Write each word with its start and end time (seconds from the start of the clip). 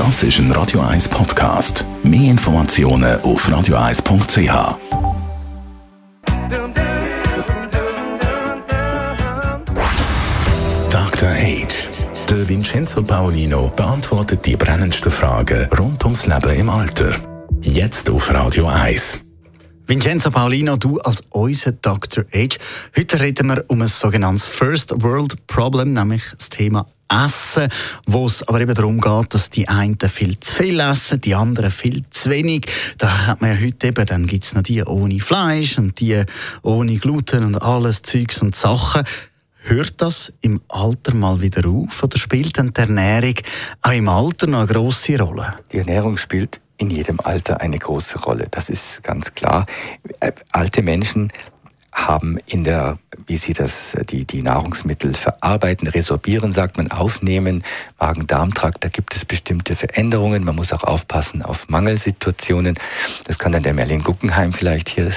Das 0.00 0.22
ist 0.22 0.38
ein 0.38 0.50
Radio 0.52 0.80
1 0.80 1.10
Podcast. 1.10 1.84
Mehr 2.02 2.30
Informationen 2.30 3.20
auf 3.20 3.46
radio1.ch. 3.46 4.78
Dr. 10.90 11.28
Age. 11.28 11.90
Der 12.30 12.48
Vincenzo 12.48 13.02
Paolino 13.02 13.70
beantwortet 13.76 14.46
die 14.46 14.56
brennendsten 14.56 15.12
Fragen 15.12 15.68
rund 15.78 16.02
ums 16.04 16.26
Leben 16.26 16.58
im 16.58 16.70
Alter. 16.70 17.14
Jetzt 17.60 18.08
auf 18.08 18.32
Radio 18.32 18.68
1. 18.68 19.20
Vincenzo 19.86 20.30
Paulino, 20.30 20.78
du 20.78 20.98
als 21.00 21.22
unser 21.28 21.72
Dr. 21.72 22.24
Age. 22.32 22.58
Heute 22.96 23.20
reden 23.20 23.48
wir 23.48 23.66
um 23.68 23.82
ein 23.82 23.88
sogenanntes 23.88 24.46
First 24.46 24.94
World 25.02 25.46
Problem, 25.46 25.92
nämlich 25.92 26.22
das 26.38 26.48
Thema 26.48 26.86
Essen, 27.10 27.68
wo 28.06 28.26
es 28.26 28.46
aber 28.46 28.60
eben 28.60 28.74
darum 28.74 29.00
geht, 29.00 29.34
dass 29.34 29.50
die 29.50 29.68
einen 29.68 29.98
viel 29.98 30.38
zu 30.38 30.54
viel 30.54 30.80
essen, 30.80 31.20
die 31.20 31.34
anderen 31.34 31.70
viel 31.70 32.02
zu 32.10 32.30
wenig. 32.30 32.66
Da 32.98 33.26
hat 33.26 33.40
man 33.40 33.52
ja 33.54 33.66
heute 33.66 33.88
eben, 33.88 34.06
dann 34.06 34.26
gibt 34.26 34.44
es 34.44 34.54
noch 34.54 34.62
die 34.62 34.82
ohne 34.84 35.20
Fleisch 35.20 35.78
und 35.78 35.98
die 36.00 36.24
ohne 36.62 36.96
Gluten 36.96 37.44
und 37.44 37.60
alles 37.60 38.02
Zeugs 38.02 38.40
und 38.42 38.54
Sachen. 38.54 39.04
Hört 39.62 40.00
das 40.00 40.32
im 40.40 40.62
Alter 40.68 41.14
mal 41.14 41.40
wieder 41.40 41.68
auf 41.68 42.02
oder 42.02 42.18
spielt 42.18 42.56
denn 42.56 42.72
die 42.72 42.80
Ernährung 42.80 43.34
auch 43.82 43.92
im 43.92 44.08
Alter 44.08 44.46
noch 44.46 44.60
eine 44.60 44.68
grosse 44.68 45.20
Rolle? 45.20 45.54
Die 45.72 45.78
Ernährung 45.78 46.16
spielt 46.16 46.60
in 46.78 46.88
jedem 46.88 47.20
Alter 47.20 47.60
eine 47.60 47.78
große 47.78 48.20
Rolle. 48.20 48.48
Das 48.50 48.70
ist 48.70 49.02
ganz 49.02 49.34
klar. 49.34 49.66
Äh, 50.20 50.32
alte 50.50 50.82
Menschen 50.82 51.30
haben 52.06 52.38
in 52.46 52.64
der, 52.64 52.98
wie 53.26 53.36
sie 53.36 53.52
das, 53.52 53.96
die, 54.08 54.24
die 54.24 54.42
Nahrungsmittel 54.42 55.14
verarbeiten, 55.14 55.88
resorbieren, 55.88 56.52
sagt 56.52 56.76
man, 56.76 56.90
aufnehmen, 56.90 57.62
Magen-Darm-Trakt, 57.98 58.84
da 58.84 58.88
gibt 58.88 59.14
es 59.14 59.24
bestimmte 59.24 59.76
Veränderungen. 59.76 60.44
Man 60.44 60.56
muss 60.56 60.72
auch 60.72 60.84
aufpassen 60.84 61.42
auf 61.42 61.68
Mangelsituationen. 61.68 62.78
Das 63.26 63.38
kann 63.38 63.52
dann 63.52 63.62
der 63.62 63.74
Merlin 63.74 64.02
Guggenheim 64.02 64.52
vielleicht 64.52 64.88
hier 64.88 65.10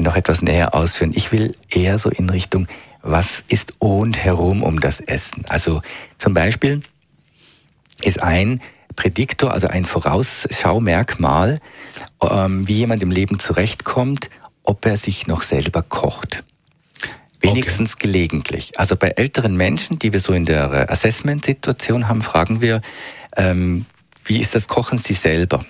noch 0.00 0.16
etwas 0.16 0.42
näher 0.42 0.74
ausführen. 0.74 1.12
Ich 1.14 1.32
will 1.32 1.54
eher 1.70 1.98
so 1.98 2.10
in 2.10 2.30
Richtung, 2.30 2.66
was 3.02 3.44
ist 3.48 3.74
und 3.78 4.16
herum 4.16 4.62
um 4.62 4.80
das 4.80 5.00
Essen? 5.00 5.44
Also 5.48 5.82
zum 6.18 6.34
Beispiel 6.34 6.82
ist 8.02 8.22
ein 8.22 8.60
Prädiktor, 8.96 9.52
also 9.52 9.68
ein 9.68 9.84
Vorausschaumerkmal, 9.84 11.58
ähm, 12.22 12.66
wie 12.68 12.74
jemand 12.74 13.02
im 13.02 13.10
Leben 13.10 13.38
zurechtkommt, 13.38 14.30
ob 14.64 14.84
er 14.86 14.96
sich 14.96 15.26
noch 15.26 15.42
selber 15.42 15.82
kocht. 15.82 16.42
Wenigstens 17.40 17.94
okay. 17.94 18.08
gelegentlich. 18.08 18.78
Also 18.78 18.96
bei 18.96 19.08
älteren 19.10 19.56
Menschen, 19.56 19.98
die 19.98 20.12
wir 20.12 20.20
so 20.20 20.32
in 20.32 20.46
der 20.46 20.90
Assessment-Situation 20.90 22.08
haben, 22.08 22.22
fragen 22.22 22.60
wir, 22.60 22.80
ähm, 23.36 23.84
wie 24.24 24.40
ist 24.40 24.54
das 24.54 24.66
Kochen 24.66 24.98
Sie 24.98 25.12
selber? 25.12 25.64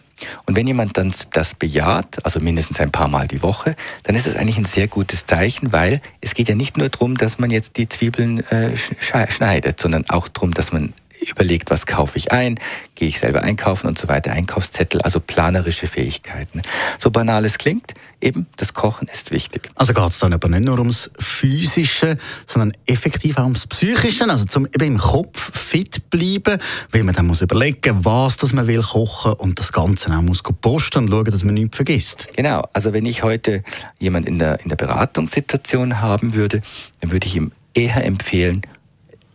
Und 0.47 0.56
wenn 0.56 0.67
jemand 0.67 0.97
dann 0.97 1.12
das 1.33 1.55
bejaht, 1.55 2.25
also 2.25 2.39
mindestens 2.39 2.78
ein 2.78 2.92
paar 2.92 3.09
Mal 3.09 3.27
die 3.27 3.42
Woche, 3.42 3.75
dann 4.05 4.15
ist 4.15 4.28
das 4.28 4.37
eigentlich 4.37 4.59
ein 4.59 4.65
sehr 4.65 4.87
gutes 4.87 5.27
Zeichen, 5.27 5.72
weil 5.72 6.00
es 6.20 6.34
geht 6.34 6.48
ja 6.48 6.55
nicht 6.55 6.77
nur 6.77 6.89
darum, 6.89 7.17
dass 7.17 7.39
man 7.39 7.50
jetzt 7.50 7.77
die 7.77 7.89
Zwiebeln 7.89 8.41
äh, 8.50 8.77
schneidet, 8.77 9.81
sondern 9.81 10.09
auch 10.09 10.28
darum, 10.28 10.55
dass 10.55 10.72
man 10.72 10.92
überlegt, 11.30 11.70
was 11.70 11.86
kaufe 11.86 12.19
ich 12.19 12.33
ein, 12.33 12.58
gehe 12.94 13.08
ich 13.08 13.19
selber 13.19 13.42
einkaufen 13.42 13.86
und 13.86 13.98
so 13.98 14.08
weiter, 14.08 14.33
Einkaufszettel, 14.33 15.03
also 15.03 15.20
planerische 15.20 15.86
Fähigkeiten. 15.86 16.62
So 16.98 17.11
banal 17.11 17.44
es 17.44 17.58
klingt, 17.58 17.94
eben 18.20 18.47
das 18.56 18.75
Kochen 18.75 19.08
ist 19.08 19.31
wichtig. 19.31 19.70
Also 19.75 19.94
geht 19.94 20.08
es 20.08 20.19
dann 20.19 20.33
aber 20.33 20.48
nicht 20.48 20.64
nur 20.64 20.78
ums 20.78 21.11
Physische, 21.19 22.16
sondern 22.47 22.72
effektiv 22.86 23.39
auch 23.39 23.44
ums 23.44 23.66
Psychische, 23.66 24.28
also 24.28 24.44
zum 24.44 24.66
eben 24.66 24.84
im 24.84 24.98
Kopf 24.98 25.56
fit 25.58 26.11
bleiben, 26.11 26.58
weil 26.91 27.03
man 27.03 27.14
dann 27.14 27.27
muss 27.27 27.42
überlegen, 27.42 28.05
was 28.05 28.36
das 28.36 28.53
man 28.53 28.66
will 28.66 28.83
kochen 28.83 29.33
und 29.34 29.59
das 29.59 29.72
Ganze 29.72 30.11
auch 30.16 30.22
muss 30.22 30.42
posten 30.42 30.98
und 30.98 31.11
schauen, 31.11 31.25
dass 31.25 31.44
man 31.44 31.55
nichts 31.55 31.77
vergisst. 31.77 32.28
Genau, 32.36 32.66
also 32.72 32.92
wenn 32.92 33.06
ich 33.06 33.22
heute 33.22 33.62
jemand 33.98 34.27
in 34.27 34.38
der, 34.38 34.61
in 34.61 34.69
der 34.69 34.77
Beratungssituation 34.77 36.00
haben 36.00 36.34
würde, 36.34 36.60
dann 37.00 37.12
würde 37.12 37.26
ich 37.26 37.37
ihm 37.37 37.53
eher 37.75 38.04
empfehlen, 38.04 38.62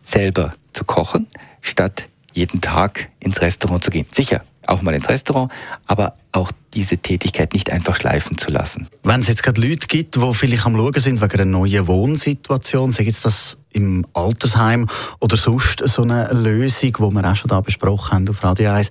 selber 0.01 0.51
zu 0.73 0.83
kochen, 0.83 1.27
statt 1.61 2.09
jeden 2.33 2.61
Tag 2.61 3.09
ins 3.19 3.41
Restaurant 3.41 3.83
zu 3.83 3.91
gehen. 3.91 4.05
Sicher, 4.11 4.41
auch 4.67 4.81
mal 4.81 4.93
ins 4.93 5.09
Restaurant, 5.09 5.51
aber 5.87 6.13
auch 6.31 6.51
diese 6.73 6.97
Tätigkeit 6.97 7.53
nicht 7.53 7.71
einfach 7.71 7.95
schleifen 7.95 8.37
zu 8.37 8.51
lassen. 8.51 8.87
Wenn 9.03 9.21
es 9.21 9.27
jetzt 9.27 9.43
gerade 9.43 9.59
Leute 9.61 9.87
gibt, 9.87 10.15
die 10.15 10.33
vielleicht 10.33 10.65
am 10.65 10.75
Schauen 10.75 10.99
sind 10.99 11.21
wegen 11.21 11.33
einer 11.33 11.45
neuen 11.45 11.87
Wohnsituation, 11.87 12.91
sei 12.91 13.03
jetzt 13.03 13.25
das 13.25 13.57
im 13.71 14.05
Altersheim 14.13 14.87
oder 15.19 15.37
sonst 15.37 15.81
so 15.87 16.03
eine 16.03 16.31
Lösung, 16.31 16.93
die 16.93 17.15
wir 17.15 17.31
auch 17.31 17.35
schon 17.35 17.49
da 17.49 17.61
besprochen 17.61 18.13
haben 18.13 18.29
auf 18.29 18.43
Radio 18.43 18.71
1, 18.71 18.89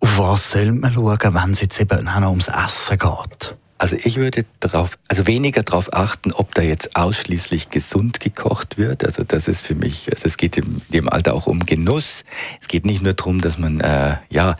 auf 0.00 0.18
was 0.18 0.50
soll 0.50 0.72
man 0.72 0.92
schauen, 0.92 1.18
wenn 1.22 1.52
es 1.52 1.62
jetzt 1.62 1.80
eben 1.80 2.06
auch 2.06 2.20
noch 2.20 2.30
ums 2.30 2.48
Essen 2.48 2.98
geht? 2.98 3.56
Also 3.76 3.96
ich 4.02 4.16
würde 4.16 4.44
darauf, 4.60 4.98
also 5.08 5.26
weniger 5.26 5.62
darauf 5.62 5.92
achten, 5.92 6.32
ob 6.32 6.54
da 6.54 6.62
jetzt 6.62 6.96
ausschließlich 6.96 7.70
gesund 7.70 8.20
gekocht 8.20 8.78
wird. 8.78 9.04
Also 9.04 9.24
das 9.24 9.48
ist 9.48 9.62
für 9.62 9.74
mich, 9.74 10.10
also 10.10 10.26
es 10.26 10.36
geht 10.36 10.56
in 10.56 10.80
dem 10.88 11.08
Alter 11.08 11.34
auch 11.34 11.46
um 11.46 11.66
Genuss. 11.66 12.22
Es 12.60 12.68
geht 12.68 12.86
nicht 12.86 13.02
nur 13.02 13.14
darum, 13.14 13.40
dass 13.40 13.58
man, 13.58 13.80
äh, 13.80 14.16
ja, 14.30 14.56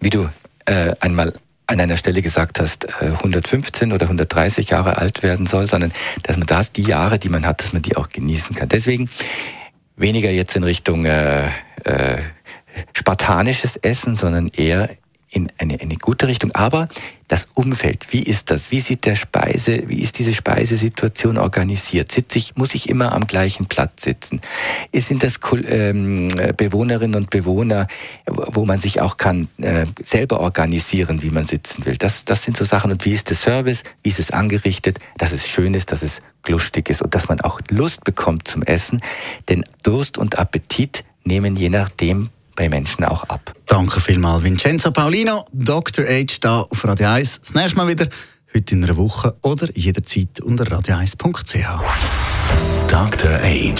wie 0.00 0.10
du 0.10 0.28
äh, 0.66 0.94
einmal 1.00 1.32
an 1.66 1.80
einer 1.80 1.96
Stelle 1.96 2.22
gesagt 2.22 2.60
hast, 2.60 2.88
115 3.00 3.90
äh, 3.90 3.94
oder 3.94 4.04
130 4.04 4.70
Jahre 4.70 4.96
alt 4.96 5.22
werden 5.22 5.46
soll, 5.46 5.68
sondern 5.68 5.92
dass 6.22 6.36
man 6.36 6.46
das, 6.46 6.72
die 6.72 6.82
Jahre, 6.82 7.18
die 7.18 7.28
man 7.28 7.46
hat, 7.46 7.62
dass 7.62 7.72
man 7.72 7.82
die 7.82 7.96
auch 7.96 8.08
genießen 8.08 8.56
kann. 8.56 8.68
Deswegen 8.68 9.08
weniger 9.96 10.30
jetzt 10.30 10.56
in 10.56 10.64
Richtung 10.64 11.04
äh, 11.04 11.46
äh, 11.84 12.18
spartanisches 12.94 13.76
Essen, 13.76 14.16
sondern 14.16 14.48
eher 14.48 14.88
in 15.30 15.50
eine, 15.58 15.80
eine 15.80 15.96
gute 15.96 16.26
Richtung. 16.26 16.52
Aber 16.52 16.88
das 17.28 17.48
Umfeld, 17.54 18.06
wie 18.10 18.22
ist 18.22 18.50
das? 18.50 18.70
Wie 18.70 18.80
sieht 18.80 19.04
der 19.04 19.14
Speise, 19.14 19.82
wie 19.86 20.00
ist 20.00 20.18
diese 20.18 20.32
Speisesituation 20.32 21.36
organisiert? 21.36 22.10
Sitze 22.10 22.38
ich, 22.38 22.56
muss 22.56 22.74
ich 22.74 22.88
immer 22.88 23.12
am 23.12 23.26
gleichen 23.26 23.66
Platz 23.66 24.04
sitzen? 24.04 24.40
Sind 24.94 25.22
das 25.22 25.38
ähm, 25.66 26.28
Bewohnerinnen 26.56 27.16
und 27.16 27.30
Bewohner, 27.30 27.86
wo 28.26 28.64
man 28.64 28.80
sich 28.80 29.00
auch 29.00 29.18
kann 29.18 29.48
äh, 29.58 29.86
selber 30.02 30.40
organisieren, 30.40 31.22
wie 31.22 31.30
man 31.30 31.46
sitzen 31.46 31.84
will? 31.84 31.96
Das, 31.96 32.24
das 32.24 32.42
sind 32.42 32.56
so 32.56 32.64
Sachen. 32.64 32.90
Und 32.90 33.04
wie 33.04 33.12
ist 33.12 33.28
der 33.28 33.36
Service? 33.36 33.82
Wie 34.02 34.08
ist 34.08 34.20
es 34.20 34.30
angerichtet? 34.30 34.98
Dass 35.18 35.32
es 35.32 35.48
schön 35.48 35.74
ist, 35.74 35.92
dass 35.92 36.02
es 36.02 36.22
lustig 36.46 36.88
ist 36.88 37.02
und 37.02 37.14
dass 37.14 37.28
man 37.28 37.40
auch 37.42 37.60
Lust 37.68 38.04
bekommt 38.04 38.48
zum 38.48 38.62
Essen. 38.62 39.02
Denn 39.48 39.64
Durst 39.82 40.16
und 40.16 40.38
Appetit 40.38 41.04
nehmen 41.24 41.56
je 41.56 41.68
nachdem 41.68 42.30
bei 42.58 42.68
Menschen 42.68 43.04
auch 43.04 43.22
ab. 43.24 43.54
Danke 43.66 44.00
vielmals, 44.00 44.42
Vincenzo 44.42 44.90
Paulino, 44.90 45.44
Dr. 45.52 46.04
H. 46.04 46.38
da 46.40 46.62
auf 46.62 46.84
Radio 46.84 47.08
1. 47.08 47.40
Das 47.40 47.54
nächste 47.54 47.76
Mal 47.76 47.86
wieder, 47.86 48.08
heute 48.54 48.74
in 48.74 48.82
einer 48.84 48.96
Woche 48.96 49.34
oder 49.42 49.68
jederzeit 49.76 50.40
unter 50.40 50.64
radio1.ch. 50.64 51.80
Dr. 52.88 53.38
H. 53.38 53.74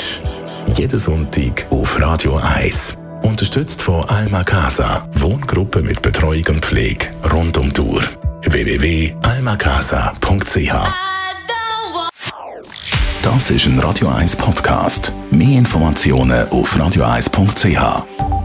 Jeden 0.77 0.99
Sonntag 0.99 1.67
auf 1.71 2.01
Radio 2.01 2.37
1. 2.37 2.97
Unterstützt 3.23 3.83
von 3.83 4.05
Alma 4.05 4.45
Casa, 4.45 5.09
Wohngruppe 5.15 5.83
mit 5.83 6.01
Betreuung 6.01 6.45
und 6.49 6.65
Pflege 6.65 7.09
rund 7.33 7.59
um 7.59 7.73
die 7.73 7.81
Uhr. 7.81 8.03
www.almacasa.ch 8.43 10.75
Das 13.23 13.51
ist 13.51 13.67
ein 13.67 13.81
Radio 13.81 14.09
1 14.09 14.37
Podcast. 14.37 15.13
Mehr 15.33 15.59
Informationen 15.59 16.49
auf 16.51 16.77
radio1.ch. 16.77 18.38